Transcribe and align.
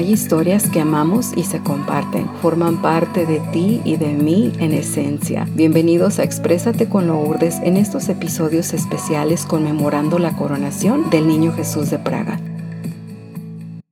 Hay 0.00 0.12
historias 0.12 0.70
que 0.70 0.80
amamos 0.80 1.36
y 1.36 1.42
se 1.42 1.60
comparten, 1.60 2.26
forman 2.40 2.80
parte 2.80 3.26
de 3.26 3.38
ti 3.52 3.82
y 3.84 3.98
de 3.98 4.14
mí 4.14 4.50
en 4.58 4.72
esencia. 4.72 5.46
Bienvenidos 5.54 6.18
a 6.18 6.24
Exprésate 6.24 6.88
con 6.88 7.06
Lourdes 7.06 7.56
en 7.64 7.76
estos 7.76 8.08
episodios 8.08 8.72
especiales 8.72 9.44
conmemorando 9.44 10.18
la 10.18 10.34
coronación 10.34 11.10
del 11.10 11.28
Niño 11.28 11.52
Jesús 11.52 11.90
de 11.90 11.98
Praga. 11.98 12.40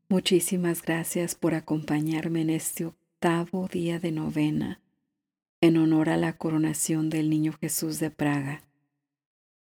Muchísimas 0.08 0.80
gracias 0.80 1.34
por 1.34 1.52
acompañarme 1.52 2.40
en 2.40 2.48
este 2.48 2.86
octavo 2.86 3.68
día 3.70 4.00
de 4.00 4.10
novena 4.10 4.80
en 5.60 5.76
honor 5.76 6.08
a 6.08 6.16
la 6.16 6.32
coronación 6.32 7.10
del 7.10 7.28
Niño 7.28 7.52
Jesús 7.60 8.00
de 8.00 8.10
Praga. 8.10 8.62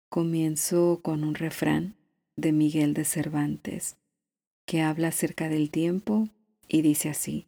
Comienzo 0.07 1.01
con 1.03 1.25
un 1.25 1.35
refrán 1.35 1.95
de 2.37 2.53
Miguel 2.53 2.93
de 2.93 3.03
Cervantes 3.03 3.97
que 4.65 4.81
habla 4.81 5.09
acerca 5.09 5.49
del 5.49 5.69
tiempo 5.71 6.29
y 6.67 6.81
dice 6.81 7.09
así, 7.09 7.47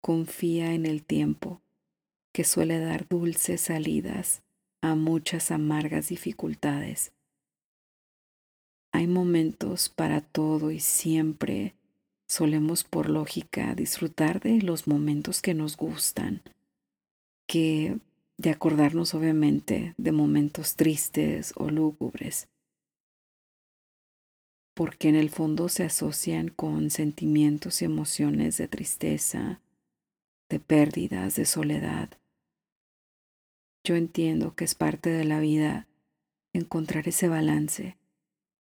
confía 0.00 0.72
en 0.74 0.86
el 0.86 1.04
tiempo, 1.04 1.60
que 2.32 2.44
suele 2.44 2.78
dar 2.78 3.08
dulces 3.08 3.60
salidas 3.60 4.42
a 4.80 4.94
muchas 4.94 5.50
amargas 5.50 6.08
dificultades. 6.08 7.12
Hay 8.92 9.06
momentos 9.06 9.88
para 9.88 10.20
todo 10.20 10.70
y 10.70 10.80
siempre 10.80 11.74
solemos 12.26 12.84
por 12.84 13.10
lógica 13.10 13.74
disfrutar 13.74 14.40
de 14.40 14.62
los 14.62 14.86
momentos 14.86 15.42
que 15.42 15.54
nos 15.54 15.76
gustan, 15.76 16.42
que 17.46 17.98
de 18.38 18.50
acordarnos 18.50 19.14
obviamente 19.14 19.94
de 19.98 20.12
momentos 20.12 20.76
tristes 20.76 21.52
o 21.56 21.68
lúgubres 21.70 22.48
porque 24.80 25.10
en 25.10 25.14
el 25.14 25.28
fondo 25.28 25.68
se 25.68 25.84
asocian 25.84 26.48
con 26.48 26.88
sentimientos 26.88 27.82
y 27.82 27.84
emociones 27.84 28.56
de 28.56 28.66
tristeza, 28.66 29.60
de 30.48 30.58
pérdidas, 30.58 31.36
de 31.36 31.44
soledad. 31.44 32.08
Yo 33.84 33.94
entiendo 33.96 34.54
que 34.54 34.64
es 34.64 34.74
parte 34.74 35.10
de 35.10 35.24
la 35.26 35.38
vida 35.38 35.86
encontrar 36.54 37.08
ese 37.08 37.28
balance, 37.28 37.98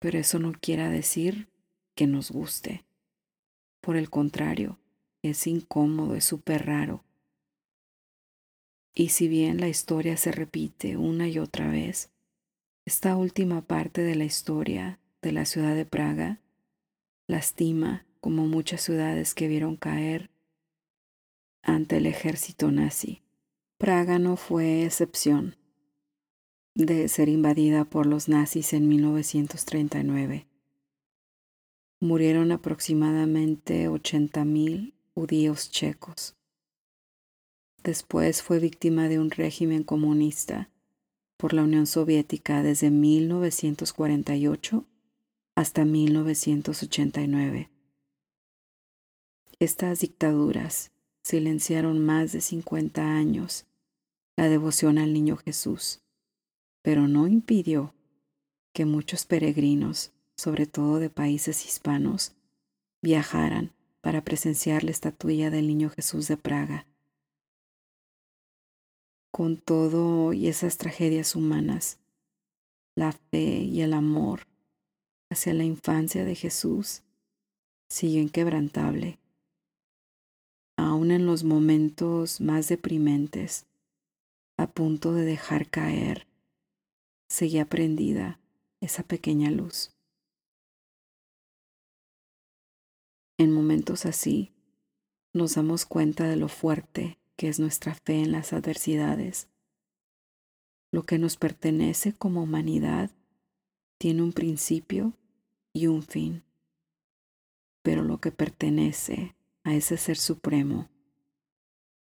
pero 0.00 0.18
eso 0.18 0.40
no 0.40 0.50
quiere 0.60 0.88
decir 0.88 1.46
que 1.94 2.08
nos 2.08 2.32
guste. 2.32 2.84
Por 3.80 3.96
el 3.96 4.10
contrario, 4.10 4.80
es 5.22 5.46
incómodo, 5.46 6.16
es 6.16 6.24
súper 6.24 6.66
raro. 6.66 7.04
Y 8.92 9.10
si 9.10 9.28
bien 9.28 9.60
la 9.60 9.68
historia 9.68 10.16
se 10.16 10.32
repite 10.32 10.96
una 10.96 11.28
y 11.28 11.38
otra 11.38 11.70
vez, 11.70 12.10
esta 12.84 13.14
última 13.14 13.60
parte 13.60 14.02
de 14.02 14.16
la 14.16 14.24
historia 14.24 14.98
de 15.22 15.32
la 15.32 15.44
ciudad 15.44 15.74
de 15.74 15.86
Praga 15.86 16.40
lastima 17.28 18.04
como 18.20 18.46
muchas 18.46 18.82
ciudades 18.82 19.34
que 19.34 19.48
vieron 19.48 19.76
caer 19.76 20.30
ante 21.62 21.96
el 21.98 22.06
ejército 22.06 22.70
nazi. 22.72 23.22
Praga 23.78 24.18
no 24.18 24.36
fue 24.36 24.84
excepción 24.84 25.56
de 26.74 27.08
ser 27.08 27.28
invadida 27.28 27.84
por 27.84 28.06
los 28.06 28.28
nazis 28.28 28.72
en 28.72 28.88
1939. 28.88 30.46
Murieron 32.00 32.50
aproximadamente 32.50 33.88
80.000 33.88 34.92
judíos 35.14 35.70
checos. 35.70 36.36
Después 37.84 38.42
fue 38.42 38.58
víctima 38.58 39.08
de 39.08 39.18
un 39.18 39.30
régimen 39.30 39.84
comunista 39.84 40.70
por 41.36 41.52
la 41.52 41.62
Unión 41.62 41.86
Soviética 41.86 42.62
desde 42.62 42.90
1948 42.90 44.86
hasta 45.54 45.84
1989. 45.84 47.70
Estas 49.58 50.00
dictaduras 50.00 50.92
silenciaron 51.22 52.04
más 52.04 52.32
de 52.32 52.40
50 52.40 53.02
años 53.02 53.66
la 54.36 54.48
devoción 54.48 54.98
al 54.98 55.12
niño 55.12 55.36
Jesús, 55.36 56.00
pero 56.82 57.06
no 57.06 57.28
impidió 57.28 57.94
que 58.72 58.86
muchos 58.86 59.26
peregrinos, 59.26 60.12
sobre 60.36 60.66
todo 60.66 60.98
de 60.98 61.10
países 61.10 61.66
hispanos, 61.66 62.34
viajaran 63.02 63.72
para 64.00 64.24
presenciar 64.24 64.82
la 64.84 64.90
estatuilla 64.90 65.50
del 65.50 65.66
niño 65.66 65.90
Jesús 65.90 66.28
de 66.28 66.38
Praga. 66.38 66.86
Con 69.30 69.58
todo 69.58 70.32
y 70.32 70.48
esas 70.48 70.78
tragedias 70.78 71.36
humanas, 71.36 71.98
la 72.94 73.12
fe 73.12 73.60
y 73.62 73.82
el 73.82 73.92
amor 73.92 74.51
hacia 75.32 75.54
la 75.54 75.64
infancia 75.64 76.24
de 76.24 76.34
Jesús 76.34 77.02
sigue 77.88 78.20
inquebrantable. 78.20 79.18
Aún 80.76 81.10
en 81.10 81.26
los 81.26 81.44
momentos 81.44 82.40
más 82.40 82.68
deprimentes, 82.68 83.66
a 84.56 84.70
punto 84.70 85.12
de 85.12 85.24
dejar 85.24 85.68
caer, 85.68 86.26
seguía 87.28 87.66
prendida 87.66 88.40
esa 88.80 89.02
pequeña 89.02 89.50
luz. 89.50 89.92
En 93.38 93.52
momentos 93.52 94.06
así, 94.06 94.52
nos 95.32 95.54
damos 95.54 95.86
cuenta 95.86 96.28
de 96.28 96.36
lo 96.36 96.48
fuerte 96.48 97.18
que 97.36 97.48
es 97.48 97.58
nuestra 97.58 97.94
fe 97.94 98.20
en 98.20 98.32
las 98.32 98.52
adversidades. 98.52 99.48
Lo 100.92 101.04
que 101.04 101.18
nos 101.18 101.36
pertenece 101.36 102.12
como 102.12 102.42
humanidad 102.42 103.10
tiene 103.98 104.22
un 104.22 104.32
principio 104.32 105.14
y 105.72 105.86
un 105.86 106.02
fin. 106.02 106.44
Pero 107.82 108.02
lo 108.02 108.20
que 108.20 108.30
pertenece 108.30 109.34
a 109.64 109.74
ese 109.74 109.96
ser 109.96 110.16
supremo, 110.16 110.88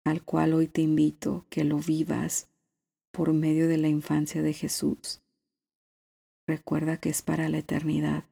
al 0.05 0.23
cual 0.25 0.55
hoy 0.55 0.67
te 0.67 0.83
invito 0.83 1.47
que 1.51 1.65
lo 1.65 1.79
vivas 1.79 2.49
por 3.13 3.33
medio 3.33 3.69
de 3.69 3.79
la 3.79 3.89
infancia 3.89 4.43
de 4.43 4.53
Jesús, 4.53 5.23
recuerda 6.47 6.99
que 6.99 7.11
es 7.11 7.23
para 7.23 7.49
la 7.49 7.59
eternidad. 7.59 8.25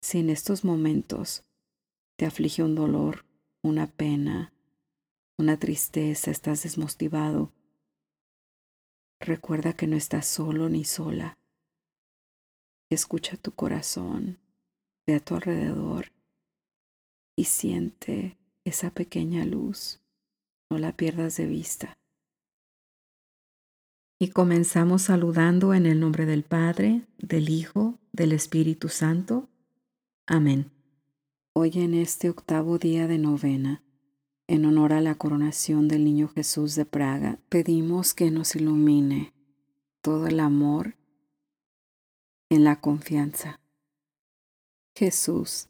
Si 0.00 0.18
en 0.18 0.30
estos 0.30 0.64
momentos 0.64 1.44
te 2.16 2.26
aflige 2.26 2.62
un 2.62 2.74
dolor, 2.74 3.24
una 3.62 3.86
pena, 3.86 4.52
una 5.36 5.58
tristeza, 5.58 6.30
estás 6.30 6.62
desmotivado, 6.62 7.52
recuerda 9.20 9.72
que 9.72 9.86
no 9.86 9.96
estás 9.96 10.26
solo 10.26 10.68
ni 10.68 10.84
sola 10.84 11.37
Escucha 12.90 13.36
tu 13.36 13.52
corazón, 13.52 14.38
ve 15.06 15.16
a 15.16 15.20
tu 15.20 15.34
alrededor 15.34 16.06
y 17.36 17.44
siente 17.44 18.38
esa 18.64 18.90
pequeña 18.90 19.44
luz. 19.44 20.00
No 20.70 20.78
la 20.78 20.96
pierdas 20.96 21.36
de 21.36 21.46
vista. 21.46 21.98
Y 24.18 24.30
comenzamos 24.30 25.02
saludando 25.02 25.74
en 25.74 25.84
el 25.84 26.00
nombre 26.00 26.24
del 26.24 26.44
Padre, 26.44 27.06
del 27.18 27.50
Hijo, 27.50 27.98
del 28.12 28.32
Espíritu 28.32 28.88
Santo. 28.88 29.48
Amén. 30.26 30.70
Hoy 31.52 31.72
en 31.74 31.92
este 31.92 32.30
octavo 32.30 32.78
día 32.78 33.06
de 33.06 33.18
novena, 33.18 33.82
en 34.46 34.64
honor 34.64 34.94
a 34.94 35.02
la 35.02 35.14
coronación 35.14 35.88
del 35.88 36.04
Niño 36.04 36.28
Jesús 36.28 36.74
de 36.74 36.86
Praga, 36.86 37.38
pedimos 37.50 38.14
que 38.14 38.30
nos 38.30 38.56
ilumine 38.56 39.34
todo 40.00 40.26
el 40.26 40.40
amor 40.40 40.96
en 42.50 42.64
la 42.64 42.80
confianza. 42.80 43.60
Jesús, 44.94 45.68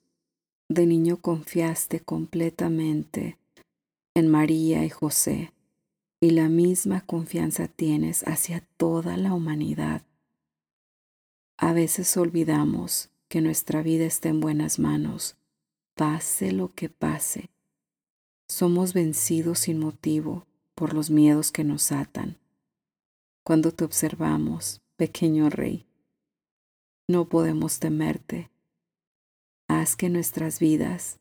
de 0.69 0.87
niño 0.87 1.17
confiaste 1.21 2.01
completamente 2.01 3.39
en 4.15 4.29
María 4.29 4.85
y 4.85 4.91
José 4.91 5.53
y 6.21 6.31
la 6.31 6.49
misma 6.49 7.01
confianza 7.03 7.69
tienes 7.69 8.23
hacia 8.27 8.67
toda 8.77 9.17
la 9.17 9.35
humanidad. 9.35 10.03
A 11.57 11.73
veces 11.73 12.17
olvidamos 12.17 13.11
que 13.29 13.41
nuestra 13.41 13.83
vida 13.83 14.05
está 14.05 14.29
en 14.29 14.41
buenas 14.41 14.79
manos, 14.79 15.37
pase 15.95 16.53
lo 16.53 16.69
que 16.69 16.89
pase. 16.89 17.51
Somos 18.49 18.95
vencidos 18.95 19.61
sin 19.61 19.79
motivo 19.79 20.47
por 20.75 20.95
los 20.95 21.11
miedos 21.11 21.53
que 21.53 21.65
nos 21.65 21.93
atan. 21.93 22.39
Cuando 23.45 23.73
te 23.73 23.85
observamos, 23.85 24.81
pequeño 24.97 25.51
rey, 25.51 25.88
no 27.11 27.31
podemos 27.31 27.79
temerte. 27.79 28.51
Haz 29.67 29.97
que 29.97 30.11
nuestras 30.11 30.61
vidas 30.61 31.19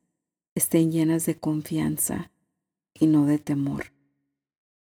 estén 0.54 0.92
llenas 0.92 1.26
de 1.26 1.40
confianza 1.40 2.30
y 2.94 3.08
no 3.08 3.26
de 3.26 3.40
temor. 3.40 3.94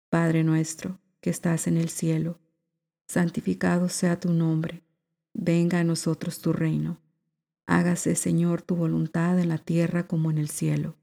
Padre 0.08 0.44
nuestro 0.44 0.98
que 1.20 1.28
estás 1.28 1.66
en 1.66 1.76
el 1.76 1.90
cielo, 1.90 2.38
santificado 3.06 3.90
sea 3.90 4.18
tu 4.18 4.32
nombre, 4.32 4.82
venga 5.34 5.80
a 5.80 5.84
nosotros 5.84 6.40
tu 6.40 6.54
reino. 6.54 7.02
Hágase, 7.66 8.14
Señor, 8.14 8.62
tu 8.62 8.74
voluntad 8.74 9.38
en 9.38 9.50
la 9.50 9.58
tierra 9.58 10.06
como 10.06 10.30
en 10.30 10.38
el 10.38 10.48
cielo. 10.48 10.96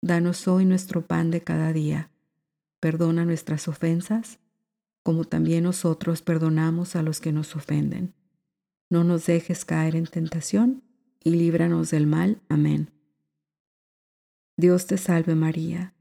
Danos 0.00 0.48
hoy 0.48 0.64
nuestro 0.64 1.06
pan 1.06 1.30
de 1.30 1.42
cada 1.42 1.74
día. 1.74 2.10
Perdona 2.80 3.26
nuestras 3.26 3.68
ofensas, 3.68 4.38
como 5.02 5.24
también 5.24 5.64
nosotros 5.64 6.22
perdonamos 6.22 6.96
a 6.96 7.02
los 7.02 7.20
que 7.20 7.32
nos 7.32 7.56
ofenden 7.56 8.14
no 8.90 9.04
nos 9.04 9.26
dejes 9.26 9.64
caer 9.64 9.96
en 9.96 10.06
tentación 10.06 10.82
y 11.22 11.30
líbranos 11.30 11.90
del 11.90 12.06
mal. 12.06 12.40
Amén. 12.48 12.90
Dios 14.56 14.86
te 14.86 14.98
salve 14.98 15.34
María, 15.34 15.94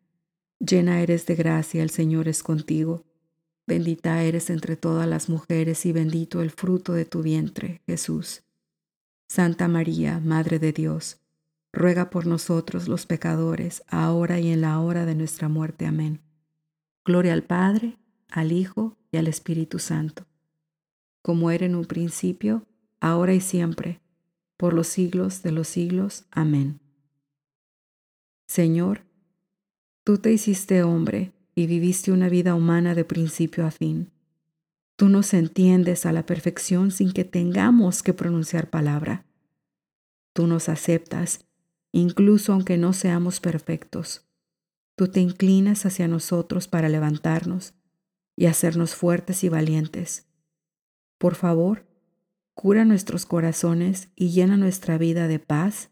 llena 0.60 1.02
eres 1.02 1.26
de 1.26 1.36
gracia, 1.36 1.84
el 1.84 1.90
Señor 1.90 2.28
es 2.28 2.44
contigo. 2.44 3.06
Bendita 3.68 4.24
eres 4.24 4.50
entre 4.50 4.78
todas 4.78 5.08
las 5.08 5.30
mujeres 5.30 5.86
y 5.86 5.92
bendito 5.92 6.42
el 6.42 6.52
fruto 6.52 6.94
de 6.94 7.06
tu 7.06 7.22
vientre, 7.22 7.82
Jesús. 7.86 8.44
Santa 9.28 9.68
María, 9.68 10.20
Madre 10.20 10.58
de 10.58 10.72
Dios, 10.72 11.20
ruega 11.74 12.10
por 12.10 12.26
nosotros 12.26 12.88
los 12.88 13.06
pecadores, 13.06 13.84
ahora 13.88 14.40
y 14.40 14.52
en 14.52 14.62
la 14.62 14.80
hora 14.80 15.06
de 15.06 15.16
nuestra 15.16 15.50
muerte. 15.50 15.86
Amén. 15.86 16.22
Gloria 17.04 17.34
al 17.34 17.44
Padre, 17.44 17.98
al 18.30 18.54
Hijo 18.54 18.98
y 19.12 19.18
al 19.18 19.28
Espíritu 19.28 19.80
Santo, 19.80 20.26
como 21.22 21.52
era 21.52 21.66
en 21.66 21.76
un 21.76 21.86
principio, 21.86 22.66
ahora 23.00 23.34
y 23.34 23.42
siempre, 23.42 24.02
por 24.58 24.74
los 24.74 24.88
siglos 24.88 25.44
de 25.44 25.52
los 25.52 25.68
siglos. 25.68 26.26
Amén. 26.32 26.80
Señor, 28.48 29.04
tú 30.04 30.18
te 30.18 30.32
hiciste 30.32 30.84
hombre 30.84 31.34
y 31.54 31.68
viviste 31.68 32.12
una 32.12 32.30
vida 32.30 32.56
humana 32.56 32.96
de 32.96 33.04
principio 33.04 33.66
a 33.66 33.72
fin. 33.72 34.12
Tú 34.96 35.10
nos 35.10 35.34
entiendes 35.34 36.06
a 36.06 36.12
la 36.12 36.26
perfección 36.26 36.92
sin 36.92 37.12
que 37.12 37.24
tengamos 37.24 38.02
que 38.02 38.14
pronunciar 38.14 38.70
palabra. 38.70 39.26
Tú 40.34 40.48
nos 40.48 40.70
aceptas, 40.70 41.46
incluso 41.92 42.54
aunque 42.54 42.78
no 42.78 42.94
seamos 42.94 43.40
perfectos. 43.40 44.28
Tú 44.96 45.08
te 45.08 45.20
inclinas 45.20 45.86
hacia 45.86 46.08
nosotros 46.08 46.68
para 46.68 46.90
levantarnos 46.90 47.76
y 48.36 48.48
hacernos 48.48 48.96
fuertes 48.96 49.44
y 49.44 49.50
valientes. 49.50 50.26
Por 51.18 51.36
favor, 51.36 51.86
cura 52.58 52.86
nuestros 52.86 53.28
corazones 53.28 54.10
y 54.16 54.32
llena 54.32 54.58
nuestra 54.58 54.98
vida 54.98 55.28
de 55.28 55.38
paz, 55.38 55.92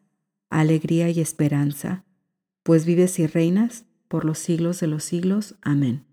alegría 0.49 1.11
y 1.11 1.21
esperanza, 1.21 2.05
pues 2.63 2.87
vives 2.87 3.19
y 3.19 3.27
reinas 3.27 3.85
por 4.07 4.25
los 4.25 4.39
siglos 4.39 4.79
de 4.79 4.87
los 4.87 5.03
siglos. 5.03 5.53
Amén. 5.61 6.07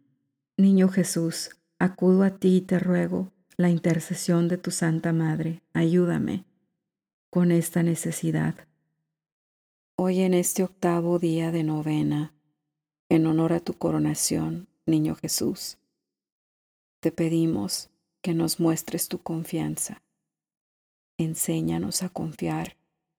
Niño 0.59 0.89
Jesús, 0.89 1.57
acudo 1.79 2.23
a 2.23 2.37
ti 2.37 2.57
y 2.57 2.61
te 2.61 2.79
ruego 2.79 3.33
la 3.57 3.71
intercesión 3.71 4.49
de 4.49 4.59
tu 4.59 4.71
Santa 4.71 5.15
Madre. 5.15 5.63
Ayúdame 5.73 6.45
con 7.31 7.51
esta 7.51 7.83
necesidad. 7.83 8.55
Hoy 9.97 10.21
en 10.21 10.35
este 10.35 10.65
octavo 10.65 11.19
día 11.19 11.51
de 11.51 11.65
novena, 11.65 12.35
en 13.09 13.25
honor 13.25 13.55
a 13.55 13.61
tu 13.61 13.73
coronación, 13.73 14.69
Niño 14.85 15.15
Jesús, 15.15 15.79
te 17.01 17.11
pedimos 17.11 17.89
que 18.21 18.35
nos 18.35 18.61
muestres 18.61 19.09
tu 19.09 19.17
confianza. 19.17 20.03
Enséñanos 21.23 22.03
a 22.03 22.09
confiar 22.09 22.77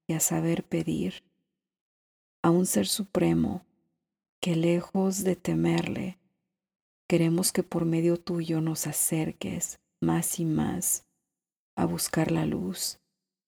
y 0.07 0.13
a 0.13 0.19
saber 0.19 0.65
pedir 0.65 1.23
a 2.41 2.49
un 2.49 2.65
Ser 2.65 2.87
Supremo 2.87 3.65
que 4.41 4.57
lejos 4.57 5.23
de 5.23 5.37
temerle, 5.37 6.19
queremos 7.07 7.53
que 7.53 7.63
por 7.63 7.85
medio 7.85 8.17
tuyo 8.17 8.59
nos 8.59 8.87
acerques 8.87 9.79
más 10.01 10.37
y 10.39 10.43
más 10.45 11.05
a 11.77 11.85
buscar 11.85 12.29
la 12.29 12.45
luz, 12.45 12.99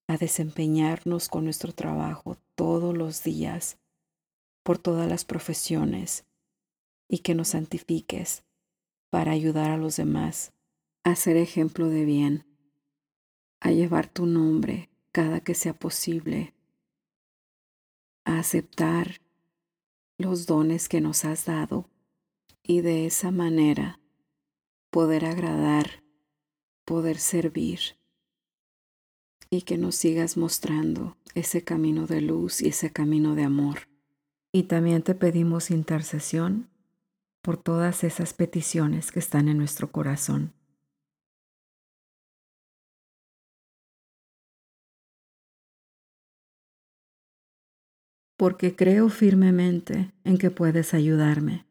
a 0.08 0.16
desempeñarnos 0.16 1.28
con 1.28 1.44
nuestro 1.44 1.74
trabajo 1.74 2.38
todos 2.56 2.96
los 2.96 3.24
días 3.24 3.78
por 4.64 4.78
todas 4.78 5.10
las 5.10 5.26
profesiones 5.26 6.26
y 7.10 7.20
que 7.20 7.36
nos 7.36 7.50
santifiques 7.50 8.46
para 9.10 9.34
ayudar 9.34 9.72
a 9.72 9.78
los 9.78 9.98
demás 9.98 10.54
a 11.04 11.16
ser 11.16 11.36
ejemplo 11.36 11.90
de 11.90 12.06
bien, 12.06 12.46
a 13.66 13.72
llevar 13.72 14.08
tu 14.08 14.28
nombre 14.28 14.92
cada 15.12 15.40
que 15.40 15.56
sea 15.56 15.74
posible, 15.74 16.54
a 18.24 18.38
aceptar 18.38 19.22
los 20.20 20.46
dones 20.46 20.88
que 20.88 21.02
nos 21.02 21.26
has 21.26 21.46
dado 21.46 21.90
y 22.62 22.82
de 22.82 23.08
esa 23.08 23.32
manera 23.32 24.00
poder 24.92 25.26
agradar, 25.26 26.04
poder 26.86 27.18
servir 27.18 27.98
y 29.50 29.64
que 29.64 29.80
nos 29.80 29.96
sigas 29.96 30.38
mostrando 30.38 31.18
ese 31.34 31.64
camino 31.64 32.06
de 32.06 32.22
luz 32.22 32.62
y 32.62 32.68
ese 32.68 32.92
camino 32.92 33.34
de 33.34 33.46
amor. 33.46 33.88
Y 34.52 34.64
también 34.64 35.02
te 35.02 35.16
pedimos 35.16 35.72
intercesión 35.72 36.70
por 37.42 37.58
todas 37.58 38.04
esas 38.04 38.36
peticiones 38.36 39.12
que 39.12 39.18
están 39.18 39.48
en 39.48 39.58
nuestro 39.58 39.92
corazón. 39.92 40.54
Porque 48.38 48.76
creo 48.76 49.10
firmemente 49.10 50.12
en 50.24 50.38
que 50.38 50.52
puedes 50.52 50.94
ayudarme. 50.94 51.66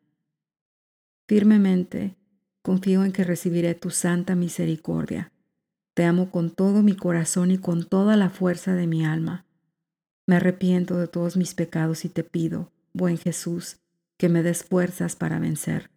Firmemente 1.28 2.16
confío 2.62 3.04
en 3.04 3.12
que 3.12 3.24
recibiré 3.24 3.74
tu 3.74 3.90
santa 3.90 4.34
misericordia. 4.34 5.32
Te 5.94 6.04
amo 6.04 6.30
con 6.30 6.50
todo 6.50 6.82
mi 6.82 6.96
corazón 6.96 7.50
y 7.50 7.58
con 7.58 7.84
toda 7.84 8.16
la 8.16 8.30
fuerza 8.30 8.74
de 8.74 8.86
mi 8.86 9.04
alma. 9.04 9.46
Me 10.26 10.36
arrepiento 10.36 10.98
de 10.98 11.06
todos 11.06 11.36
mis 11.36 11.54
pecados 11.54 12.04
y 12.04 12.08
te 12.08 12.24
pido, 12.24 12.72
buen 12.94 13.18
Jesús, 13.18 13.78
que 14.16 14.28
me 14.28 14.42
des 14.42 14.64
fuerzas 14.64 15.16
para 15.16 15.38
vencer. 15.38 15.90